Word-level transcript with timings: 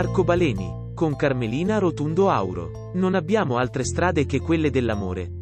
Arcobaleni, 0.00 0.92
con 0.94 1.14
Carmelina 1.14 1.76
Rotundo 1.76 2.30
Auro. 2.30 2.90
Non 2.94 3.14
abbiamo 3.14 3.58
altre 3.58 3.84
strade 3.84 4.24
che 4.24 4.40
quelle 4.40 4.70
dell'amore. 4.70 5.39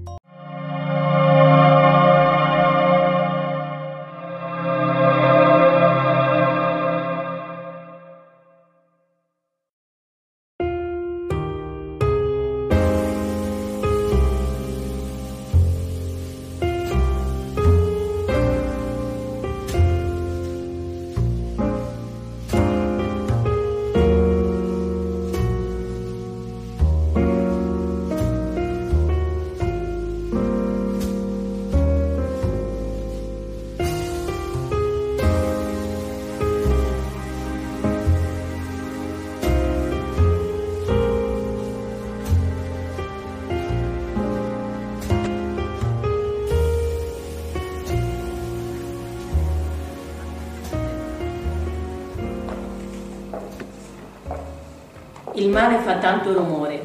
Il 55.39 55.51
male 55.51 55.79
fa 55.79 55.99
tanto 55.99 56.33
rumore, 56.33 56.85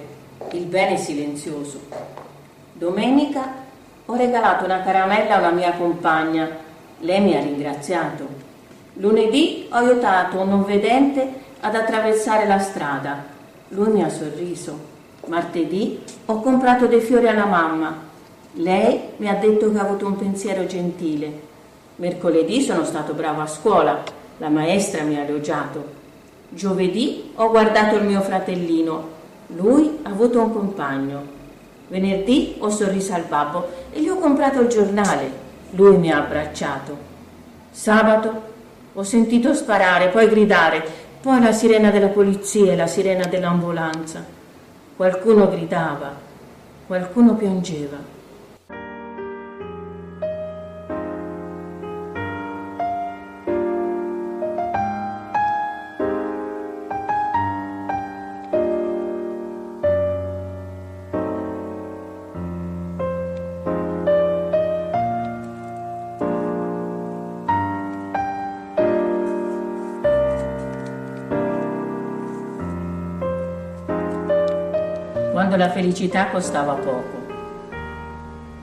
il 0.51 0.65
bene 0.65 0.93
è 0.93 0.97
silenzioso. 0.97 1.79
Domenica 2.73 3.51
ho 4.05 4.15
regalato 4.15 4.65
una 4.65 4.83
caramella 4.83 5.37
a 5.37 5.39
una 5.39 5.49
mia 5.49 5.71
compagna, 5.71 6.47
lei 6.99 7.21
mi 7.21 7.35
ha 7.35 7.41
ringraziato. 7.41 8.27
Lunedì 8.97 9.65
ho 9.71 9.75
aiutato 9.75 10.37
un 10.37 10.49
non 10.49 10.65
vedente 10.65 11.27
ad 11.61 11.73
attraversare 11.73 12.45
la 12.45 12.59
strada, 12.59 13.23
lui 13.69 13.89
mi 13.89 14.03
ha 14.03 14.09
sorriso. 14.09 14.77
Martedì 15.25 16.03
ho 16.27 16.39
comprato 16.39 16.85
dei 16.85 17.01
fiori 17.01 17.27
alla 17.27 17.45
mamma, 17.45 18.01
lei 18.53 19.13
mi 19.17 19.29
ha 19.29 19.33
detto 19.33 19.71
che 19.71 19.79
ha 19.79 19.81
avuto 19.81 20.05
un 20.05 20.15
pensiero 20.15 20.67
gentile. 20.67 21.41
Mercoledì 21.95 22.61
sono 22.61 22.85
stato 22.85 23.13
bravo 23.13 23.41
a 23.41 23.47
scuola, 23.47 24.03
la 24.37 24.49
maestra 24.49 25.01
mi 25.01 25.17
ha 25.17 25.23
elogiato. 25.23 26.01
Giovedì 26.53 27.31
ho 27.33 27.49
guardato 27.49 27.95
il 27.95 28.03
mio 28.03 28.21
fratellino, 28.21 29.07
lui 29.55 29.97
ha 30.03 30.09
avuto 30.09 30.39
un 30.39 30.53
compagno. 30.53 31.21
Venerdì 31.87 32.55
ho 32.59 32.69
sorriso 32.69 33.13
al 33.13 33.23
babbo 33.23 33.67
e 33.91 33.99
gli 33.99 34.07
ho 34.07 34.17
comprato 34.17 34.61
il 34.61 34.67
giornale, 34.67 35.31
lui 35.71 35.97
mi 35.97 36.11
ha 36.11 36.17
abbracciato. 36.17 36.95
Sabato 37.71 38.41
ho 38.93 39.01
sentito 39.01 39.55
sparare, 39.55 40.09
poi 40.09 40.29
gridare, 40.29 40.85
poi 41.19 41.41
la 41.41 41.51
sirena 41.51 41.89
della 41.89 42.09
polizia 42.09 42.71
e 42.71 42.75
la 42.75 42.85
sirena 42.85 43.25
dell'ambulanza. 43.25 44.23
Qualcuno 44.95 45.49
gridava, 45.49 46.13
qualcuno 46.85 47.33
piangeva. 47.33 48.12
Quando 75.53 75.57
la 75.57 75.69
felicità 75.69 76.29
costava 76.29 76.73
poco. 76.73 77.21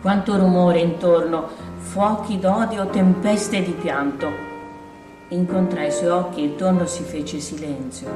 Quanto 0.02 0.36
rumore 0.36 0.80
intorno, 0.80 1.48
fuochi 1.78 2.40
d'odio, 2.40 2.88
tempeste 2.88 3.62
di 3.62 3.70
pianto. 3.72 4.28
Incontrai 5.28 5.86
i 5.86 5.92
suoi 5.92 6.08
occhi 6.08 6.40
e 6.40 6.44
intorno 6.46 6.86
si 6.86 7.04
fece 7.04 7.38
silenzio. 7.38 8.08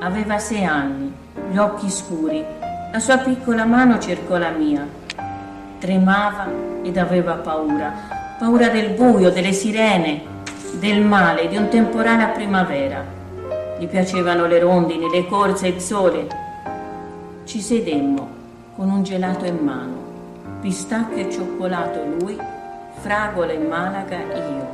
Aveva 0.00 0.38
sei 0.38 0.64
anni, 0.64 1.12
gli 1.50 1.58
occhi 1.58 1.90
scuri, 1.90 2.42
la 2.90 2.98
sua 3.00 3.18
piccola 3.18 3.66
mano 3.66 3.98
cercò 3.98 4.38
la 4.38 4.50
mia. 4.50 4.86
Tremava 5.78 6.46
ed 6.82 6.96
aveva 6.96 7.34
paura, 7.34 7.92
paura 8.38 8.70
del 8.70 8.92
buio, 8.92 9.30
delle 9.30 9.52
sirene, 9.52 10.22
del 10.78 11.02
male, 11.02 11.48
di 11.48 11.56
un 11.58 11.68
temporale 11.68 12.22
a 12.22 12.28
primavera. 12.28 13.04
Gli 13.78 13.86
piacevano 13.86 14.46
le 14.46 14.58
rondini, 14.58 15.10
le 15.10 15.26
corse, 15.26 15.68
il 15.68 15.80
sole, 15.82 16.46
ci 17.48 17.62
sedemmo 17.62 18.28
con 18.76 18.90
un 18.90 19.02
gelato 19.02 19.46
in 19.46 19.56
mano, 19.56 20.60
pistacchio 20.60 21.16
e 21.16 21.30
cioccolato 21.30 22.04
lui, 22.04 22.36
fragola 23.00 23.52
e 23.52 23.58
malaga 23.58 24.18
io. 24.18 24.68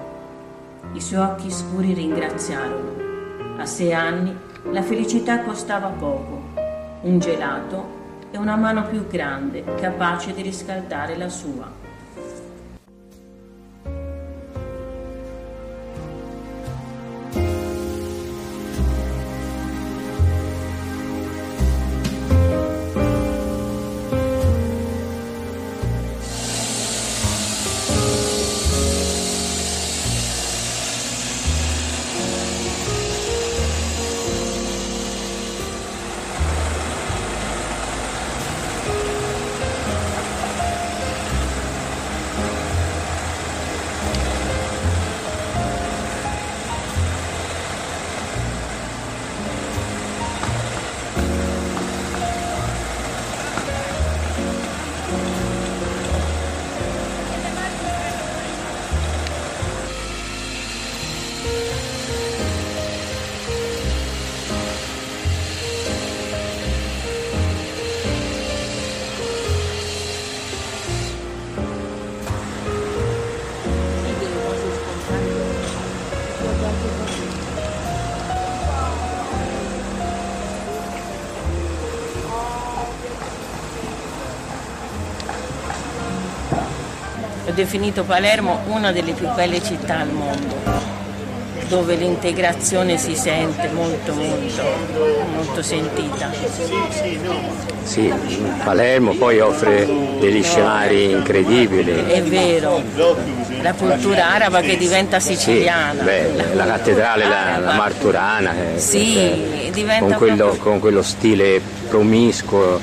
I 0.92 1.00
suoi 1.00 1.20
occhi 1.20 1.52
scuri 1.52 1.94
ringraziarono. 1.94 3.58
A 3.58 3.64
sei 3.64 3.94
anni 3.94 4.36
la 4.72 4.82
felicità 4.82 5.42
costava 5.42 5.86
poco, 5.86 6.42
un 7.02 7.20
gelato 7.20 8.26
e 8.32 8.38
una 8.38 8.56
mano 8.56 8.88
più 8.88 9.06
grande 9.06 9.62
capace 9.76 10.34
di 10.34 10.42
riscaldare 10.42 11.16
la 11.16 11.28
sua. 11.28 11.83
Definito 87.54 88.04
Palermo 88.04 88.60
una 88.66 88.92
delle 88.92 89.12
più 89.12 89.28
belle 89.34 89.62
città 89.62 90.00
al 90.00 90.10
mondo 90.10 91.02
dove 91.68 91.94
l'integrazione 91.94 92.98
si 92.98 93.14
sente 93.14 93.68
molto 93.72 94.12
molto 94.12 94.62
molto 95.34 95.62
sentita. 95.62 96.30
Sì, 97.82 98.12
Palermo 98.62 99.14
poi 99.14 99.40
offre 99.40 99.86
degli 100.18 100.42
scenari 100.42 101.10
incredibili. 101.10 102.04
È 102.06 102.22
vero, 102.22 102.82
la 103.62 103.72
cultura 103.72 104.34
araba 104.34 104.60
che 104.60 104.76
diventa 104.76 105.20
siciliana. 105.20 106.00
Sì, 106.00 106.04
beh, 106.04 106.54
la 106.54 106.66
cattedrale, 106.66 107.26
la, 107.26 107.58
la 107.58 107.72
Marturana, 107.72 108.52
eh, 108.74 108.78
sì, 108.78 109.70
diventa 109.72 110.04
con 110.04 110.14
quello, 110.14 110.44
proprio... 110.44 110.62
con 110.62 110.80
quello 110.80 111.02
stile 111.02 111.60
promiscuo 111.88 112.78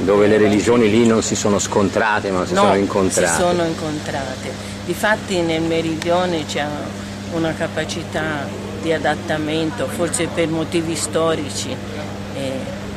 dove 0.00 0.26
le 0.26 0.38
religioni 0.38 0.90
lì 0.90 1.06
non 1.06 1.22
si 1.22 1.34
sono 1.34 1.58
scontrate 1.58 2.30
ma 2.30 2.46
si 2.46 2.54
no, 2.54 2.62
sono 2.62 2.74
incontrate. 2.76 3.28
Si 3.28 3.34
sono 3.34 3.64
incontrate. 3.64 4.50
Difatti 4.84 5.40
nel 5.40 5.62
meridione 5.62 6.44
c'è 6.46 6.64
una 7.32 7.52
capacità 7.54 8.46
di 8.80 8.92
adattamento, 8.92 9.86
forse 9.86 10.28
per 10.28 10.48
motivi 10.48 10.94
storici, 10.94 11.74
eh, 12.34 12.52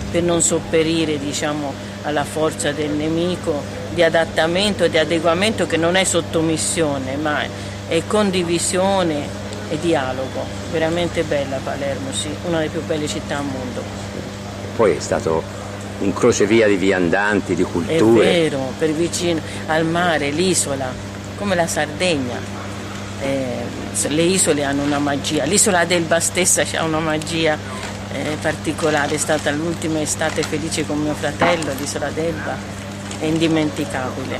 per 0.09 0.23
non 0.23 0.41
sopperire 0.41 1.17
diciamo, 1.17 1.73
alla 2.03 2.23
forza 2.23 2.71
del 2.71 2.91
nemico, 2.91 3.61
di 3.93 4.03
adattamento 4.03 4.85
e 4.85 4.89
di 4.89 4.97
adeguamento 4.97 5.67
che 5.67 5.77
non 5.77 5.95
è 5.95 6.03
sottomissione, 6.03 7.15
ma 7.17 7.41
è 7.87 8.01
condivisione 8.07 9.39
e 9.69 9.79
dialogo. 9.79 10.45
Veramente 10.71 11.23
bella 11.23 11.59
Palermo, 11.63 12.11
sì, 12.13 12.29
una 12.47 12.59
delle 12.59 12.69
più 12.69 12.83
belle 12.83 13.07
città 13.07 13.37
al 13.37 13.43
mondo. 13.43 13.83
Poi 14.75 14.95
è 14.95 14.99
stato 14.99 15.43
un 16.01 16.13
crocevia 16.13 16.67
di 16.67 16.75
viandanti, 16.75 17.55
di 17.55 17.63
culture. 17.63 18.23
È 18.23 18.49
vero, 18.49 18.73
per 18.77 18.91
vicino 18.91 19.39
al 19.67 19.85
mare, 19.85 20.29
l'isola, 20.29 20.91
come 21.37 21.55
la 21.55 21.67
Sardegna 21.67 22.39
eh, 23.21 24.09
le 24.09 24.21
isole 24.21 24.63
hanno 24.63 24.83
una 24.83 24.99
magia, 24.99 25.43
l'isola 25.43 25.85
d'Elba 25.85 26.19
stessa 26.19 26.63
ha 26.75 26.83
una 26.83 26.99
magia 26.99 27.57
eh, 28.13 28.37
particolare, 28.41 29.15
è 29.15 29.17
stata 29.17 29.51
l'ultima 29.51 30.01
estate 30.01 30.41
felice 30.43 30.85
con 30.85 30.99
mio 30.99 31.13
fratello, 31.13 31.71
l'isola 31.77 32.09
d'Elba, 32.09 32.57
è 33.19 33.25
indimenticabile, 33.25 34.39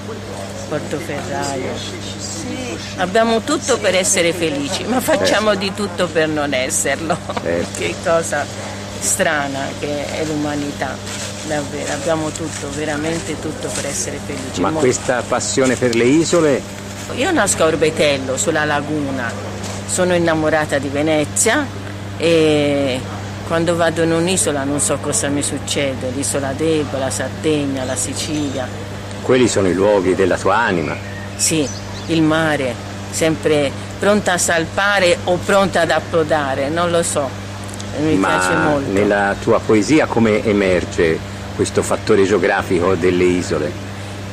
Portoferraio. 0.67 2.09
Abbiamo 2.97 3.41
tutto 3.41 3.77
per 3.77 3.95
essere 3.95 4.33
felici, 4.33 4.83
ma 4.85 4.99
facciamo 4.99 5.53
di 5.55 5.73
tutto 5.73 6.07
per 6.07 6.27
non 6.27 6.53
esserlo. 6.53 7.17
che 7.77 7.95
cosa 8.03 8.45
strana 8.99 9.67
che 9.79 10.05
è 10.05 10.25
l'umanità, 10.25 10.95
davvero, 11.47 11.93
abbiamo 11.93 12.29
tutto, 12.29 12.69
veramente 12.75 13.39
tutto 13.39 13.67
per 13.73 13.85
essere 13.85 14.19
felici. 14.25 14.61
Ma 14.61 14.69
Molto. 14.69 14.85
questa 14.85 15.23
passione 15.27 15.75
per 15.75 15.95
le 15.95 16.03
isole 16.03 16.79
io 17.15 17.31
nasco 17.31 17.63
a 17.63 17.67
Orbetello, 17.67 18.37
sulla 18.37 18.63
laguna, 18.63 19.31
sono 19.85 20.15
innamorata 20.15 20.77
di 20.77 20.87
Venezia 20.87 21.65
e 22.17 22.99
quando 23.47 23.75
vado 23.75 24.03
in 24.03 24.13
un'isola 24.13 24.63
non 24.63 24.79
so 24.79 24.97
cosa 25.01 25.27
mi 25.27 25.43
succede, 25.43 26.09
l'isola 26.15 26.53
d'Elba, 26.53 26.97
la 26.97 27.09
Sardegna, 27.09 27.83
la 27.83 27.95
Sicilia. 27.95 28.65
Quelli 29.21 29.47
sono 29.49 29.67
i 29.67 29.73
luoghi 29.73 30.15
della 30.15 30.37
tua 30.37 30.57
anima? 30.57 30.95
Sì, 31.35 31.67
il 32.07 32.21
mare, 32.21 32.73
sempre 33.09 33.69
pronta 33.99 34.33
a 34.33 34.37
salpare 34.37 35.17
o 35.25 35.37
pronta 35.43 35.81
ad 35.81 35.91
approdare, 35.91 36.69
non 36.69 36.91
lo 36.91 37.03
so, 37.03 37.29
mi 37.99 38.15
Ma 38.15 38.29
piace 38.29 38.55
molto. 38.55 38.91
Nella 38.91 39.35
tua 39.41 39.59
poesia 39.59 40.05
come 40.05 40.43
emerge 40.45 41.19
questo 41.61 41.83
fattore 41.83 42.23
geografico 42.23 42.95
delle 42.95 43.23
isole? 43.23 43.71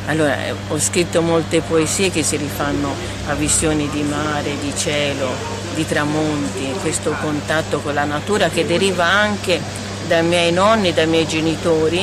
Allora, 0.06 0.46
eh, 0.46 0.54
ho 0.68 0.78
scritto 0.78 1.20
molte 1.20 1.60
poesie 1.60 2.10
che 2.10 2.22
si 2.22 2.36
rifanno 2.36 2.94
a 3.26 3.34
visioni 3.34 3.86
di 3.90 4.00
mare, 4.00 4.56
di 4.58 4.72
cielo, 4.74 5.28
di 5.74 5.86
tramonti, 5.86 6.72
questo 6.80 7.14
contatto 7.20 7.80
con 7.80 7.92
la 7.92 8.04
natura 8.04 8.48
che 8.48 8.64
deriva 8.64 9.04
anche 9.04 9.60
dai 10.06 10.24
miei 10.24 10.52
nonni, 10.52 10.94
dai 10.94 11.06
miei 11.06 11.26
genitori, 11.26 12.02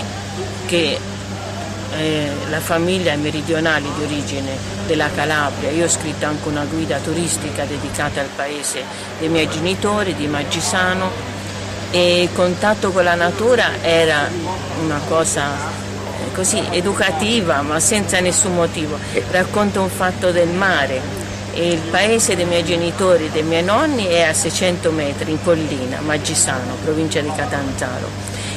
che 0.68 1.00
eh, 1.98 2.32
la 2.50 2.60
famiglia 2.60 3.14
è 3.14 3.16
meridionale 3.16 3.88
di 3.98 4.04
origine 4.04 4.56
della 4.86 5.10
Calabria. 5.10 5.72
Io 5.72 5.86
ho 5.86 5.90
scritto 5.90 6.28
anche 6.28 6.48
una 6.48 6.66
guida 6.66 7.00
turistica 7.00 7.64
dedicata 7.64 8.22
al 8.22 8.30
paese 8.36 8.84
dei 9.18 9.30
miei 9.30 9.50
genitori, 9.50 10.14
di 10.14 10.28
Maggisano, 10.28 11.35
e 11.96 12.24
il 12.24 12.30
contatto 12.34 12.92
con 12.92 13.06
la 13.06 13.16
natura 13.16 13.82
era 13.82 14.30
una 14.84 15.00
cosa 15.08 15.48
così 16.34 16.62
educativa 16.72 17.62
ma 17.62 17.80
senza 17.80 18.20
nessun 18.20 18.54
motivo. 18.54 19.00
Racconto 19.32 19.80
un 19.80 19.88
fatto 19.88 20.32
del 20.32 20.50
mare. 20.50 21.00
Il 21.54 21.80
paese 21.90 22.36
dei 22.36 22.44
miei 22.44 22.66
genitori, 22.66 23.30
dei 23.32 23.44
miei 23.44 23.64
nonni 23.64 24.08
è 24.08 24.24
a 24.24 24.34
600 24.34 24.92
metri 24.92 25.32
in 25.32 25.42
collina, 25.42 26.02
Maggisano, 26.02 26.76
provincia 26.84 27.22
di 27.22 27.32
Catanzaro. 27.34 28.10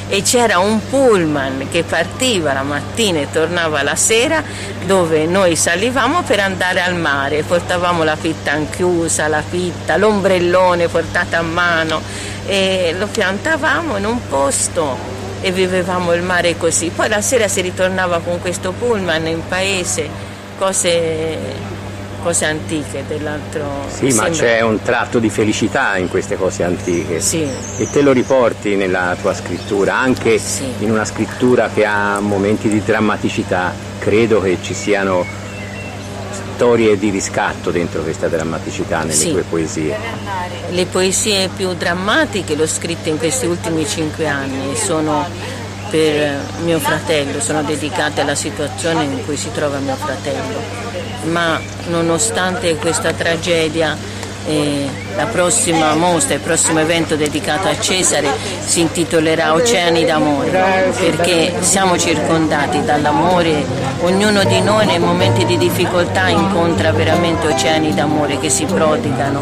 E 0.09 0.21
c'era 0.21 0.59
un 0.59 0.89
pullman 0.89 1.67
che 1.71 1.83
partiva 1.83 2.51
la 2.51 2.63
mattina 2.63 3.19
e 3.19 3.31
tornava 3.31 3.83
la 3.83 3.95
sera 3.95 4.43
dove 4.85 5.25
noi 5.27 5.55
salivamo 5.55 6.23
per 6.23 6.41
andare 6.41 6.81
al 6.81 6.95
mare, 6.95 7.43
portavamo 7.43 8.03
la 8.03 8.17
fitta 8.17 8.59
chiusa, 8.69 9.29
la 9.29 9.43
fitta, 9.47 9.95
l'ombrellone 9.95 10.89
portato 10.89 11.37
a 11.37 11.41
mano 11.41 12.01
e 12.49 12.95
lo 12.97 13.05
piantavamo 13.05 13.97
in 13.97 14.05
un 14.05 14.27
posto 14.27 14.97
e 15.39 15.51
vivevamo 15.51 16.13
il 16.13 16.23
mare 16.23 16.57
così. 16.57 16.89
Poi 16.89 17.07
la 17.07 17.21
sera 17.21 17.47
si 17.47 17.61
ritornava 17.61 18.21
con 18.23 18.39
questo 18.39 18.71
pullman 18.71 19.27
in 19.27 19.41
paese, 19.47 20.09
cose, 20.57 21.37
cose 22.23 22.45
antiche 22.45 23.03
dell'altro. 23.07 23.85
Sì, 23.87 24.11
ma 24.13 24.29
c'è 24.29 24.61
un 24.61 24.81
tratto 24.81 25.19
di 25.19 25.29
felicità 25.29 25.95
in 25.97 26.09
queste 26.09 26.37
cose 26.37 26.63
antiche. 26.63 27.19
Sì. 27.19 27.47
E 27.77 27.87
te 27.91 28.01
lo 28.01 28.11
riporti 28.11 28.75
nella 28.75 29.15
tua 29.21 29.35
scrittura, 29.35 29.99
anche 29.99 30.39
sì. 30.39 30.65
in 30.79 30.89
una 30.89 31.05
scrittura 31.05 31.69
che 31.71 31.85
ha 31.85 32.19
momenti 32.19 32.67
di 32.67 32.83
drammaticità. 32.83 33.71
Credo 33.99 34.41
che 34.41 34.57
ci 34.63 34.73
siano 34.73 35.23
storie 36.59 36.97
di 36.97 37.09
riscatto 37.09 37.71
dentro 37.71 38.01
questa 38.01 38.27
drammaticità 38.27 38.99
nelle 38.99 39.13
sì. 39.13 39.31
tue 39.31 39.43
poesie. 39.43 39.95
Le 40.71 40.85
poesie 40.87 41.47
più 41.55 41.73
drammatiche 41.73 42.53
le 42.53 42.63
ho 42.63 42.67
scritte 42.67 43.07
in 43.07 43.17
questi 43.17 43.45
ultimi 43.45 43.87
cinque 43.87 44.27
anni, 44.27 44.75
sono 44.75 45.25
per 45.89 46.37
mio 46.65 46.79
fratello, 46.79 47.39
sono 47.39 47.63
dedicate 47.63 48.19
alla 48.19 48.35
situazione 48.35 49.05
in 49.05 49.23
cui 49.23 49.37
si 49.37 49.49
trova 49.53 49.77
mio 49.77 49.95
fratello, 49.95 50.59
ma 51.31 51.57
nonostante 51.87 52.75
questa 52.75 53.13
tragedia 53.13 53.95
la 55.15 55.25
prossima 55.25 55.93
mostra, 55.95 56.35
il 56.35 56.41
prossimo 56.41 56.79
evento 56.79 57.15
dedicato 57.15 57.67
a 57.67 57.79
Cesare 57.79 58.29
si 58.59 58.81
intitolerà 58.81 59.53
Oceani 59.53 60.05
d'amore, 60.05 60.93
perché 60.97 61.53
siamo 61.59 61.97
circondati 61.97 62.83
dall'amore, 62.83 63.65
ognuno 64.01 64.43
di 64.43 64.61
noi 64.61 64.85
nei 64.85 64.99
momenti 64.99 65.45
di 65.45 65.57
difficoltà 65.57 66.27
incontra 66.29 66.91
veramente 66.91 67.47
oceani 67.47 67.93
d'amore 67.93 68.39
che 68.39 68.49
si 68.49 68.65
prodigano. 68.65 69.41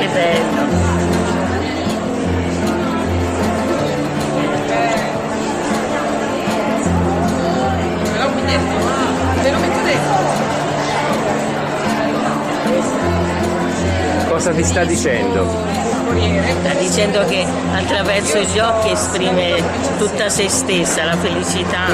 Che 0.00 0.08
bello. 0.08 0.98
Cosa 14.28 14.52
ti 14.52 14.64
sta 14.64 14.84
dicendo? 14.84 15.80
Sta 16.60 16.74
dicendo 16.78 17.24
che 17.26 17.46
attraverso 17.72 18.38
gli 18.38 18.58
occhi 18.58 18.90
esprime 18.90 19.62
tutta 19.98 20.28
se 20.28 20.48
stessa, 20.48 21.04
la 21.04 21.16
felicità, 21.16 21.86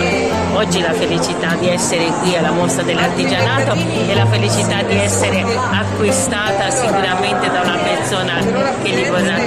oggi 0.55 0.81
la 0.81 0.93
felicità 0.93 1.55
di 1.57 1.69
essere 1.69 2.05
qui 2.23 2.37
alla 2.37 2.53
mostra 2.53 2.83
dell'artigianato 2.83 3.75
e 3.75 4.15
la 4.15 4.27
felicità 4.27 4.83
di 4.83 4.97
essere 4.97 5.43
acquistata 5.43 6.71
sicuramente 6.71 7.51
da 7.51 7.61
una 7.63 7.79
persona 8.25 8.73
che 8.83 8.91
gli 8.91 9.09
vorrà 9.09 9.46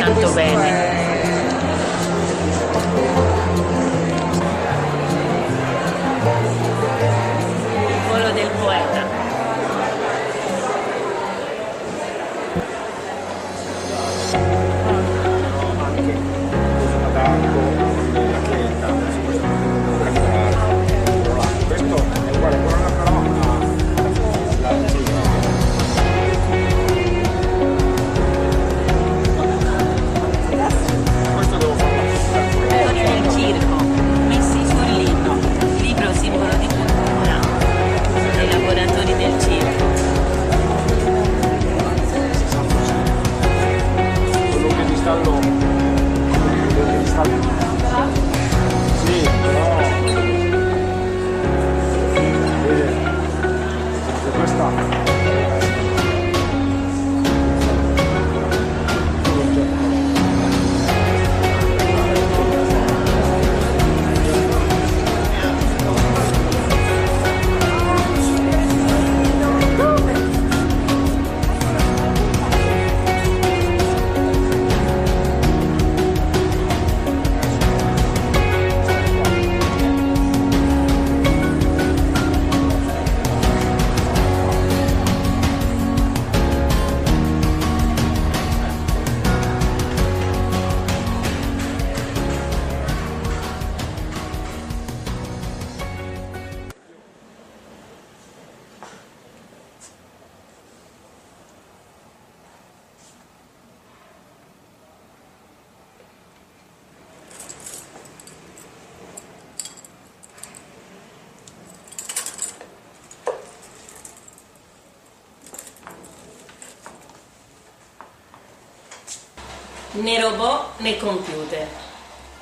né 120.00 120.20
robot 120.22 120.79
né 120.79 120.98
computer. 120.98 121.68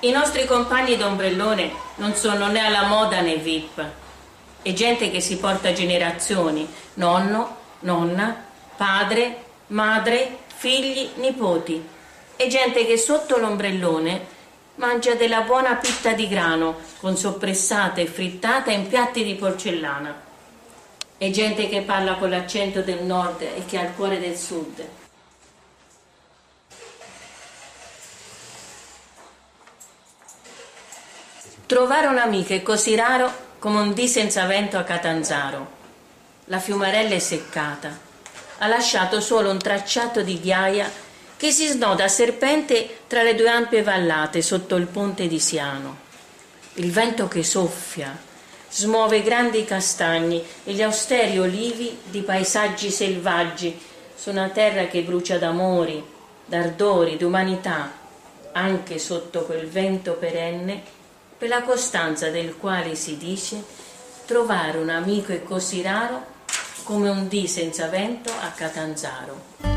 I 0.01 0.11
nostri 0.11 0.45
compagni 0.45 0.95
d'ombrellone 0.95 1.71
non 1.95 2.13
sono 2.13 2.47
né 2.47 2.59
alla 2.59 2.83
moda 2.83 3.21
né 3.21 3.37
VIP. 3.37 3.83
È 4.61 4.73
gente 4.73 5.09
che 5.09 5.21
si 5.21 5.37
porta 5.37 5.73
generazioni, 5.73 6.67
nonno, 6.95 7.55
nonna, 7.79 8.45
padre, 8.75 9.43
madre, 9.67 10.37
figli, 10.47 11.09
nipoti. 11.15 11.83
È 12.35 12.47
gente 12.47 12.85
che 12.85 12.97
sotto 12.97 13.37
l'ombrellone 13.37 14.35
mangia 14.75 15.15
della 15.15 15.41
buona 15.41 15.75
pitta 15.75 16.13
di 16.13 16.27
grano 16.27 16.75
con 16.99 17.17
soppressata 17.17 17.99
e 17.99 18.05
frittata 18.05 18.71
in 18.71 18.87
piatti 18.87 19.23
di 19.23 19.33
porcellana. 19.33 20.25
È 21.17 21.29
gente 21.31 21.67
che 21.67 21.81
parla 21.81 22.15
con 22.15 22.29
l'accento 22.29 22.81
del 22.81 23.03
nord 23.03 23.41
e 23.41 23.63
che 23.65 23.79
ha 23.79 23.83
il 23.83 23.93
cuore 23.95 24.19
del 24.19 24.37
sud. 24.37 25.06
Trovare 31.67 32.07
un'amica 32.07 32.53
è 32.53 32.63
così 32.63 32.95
raro 32.95 33.29
come 33.59 33.81
un 33.81 33.91
dì 33.91 34.07
senza 34.07 34.45
vento 34.45 34.77
a 34.77 34.83
Catanzaro. 34.83 35.75
La 36.45 36.59
fiumarella 36.59 37.13
è 37.13 37.19
seccata. 37.19 37.89
Ha 38.59 38.67
lasciato 38.67 39.19
solo 39.19 39.49
un 39.51 39.57
tracciato 39.57 40.21
di 40.21 40.39
ghiaia 40.39 40.89
che 41.35 41.51
si 41.51 41.67
snoda 41.67 42.05
a 42.05 42.07
serpente 42.07 42.99
tra 43.07 43.21
le 43.21 43.35
due 43.35 43.49
ampie 43.49 43.83
vallate 43.83 44.41
sotto 44.41 44.77
il 44.77 44.85
ponte 44.85 45.27
di 45.27 45.39
Siano. 45.39 45.97
Il 46.75 46.89
vento 46.93 47.27
che 47.27 47.43
soffia 47.43 48.17
smuove 48.69 49.21
grandi 49.21 49.65
castagni 49.65 50.41
e 50.63 50.71
gli 50.71 50.81
austeri 50.81 51.37
olivi 51.37 51.99
di 52.05 52.21
paesaggi 52.21 52.89
selvaggi 52.89 53.77
su 54.15 54.29
una 54.29 54.47
terra 54.47 54.85
che 54.85 55.01
brucia 55.01 55.37
d'amori, 55.37 56.01
d'ardori, 56.45 57.17
d'umanità, 57.17 57.91
anche 58.53 58.99
sotto 58.99 59.43
quel 59.43 59.67
vento 59.67 60.13
perenne 60.13 60.95
per 61.37 61.49
la 61.49 61.61
costanza 61.61 62.29
del 62.29 62.57
quale 62.57 62.95
si 62.95 63.17
dice 63.17 63.63
trovare 64.25 64.79
un 64.79 64.89
amico 64.89 65.31
è 65.31 65.43
così 65.43 65.81
raro 65.81 66.35
come 66.83 67.09
un 67.09 67.27
dì 67.27 67.47
senza 67.47 67.87
vento 67.87 68.31
a 68.31 68.49
Catanzaro. 68.49 69.76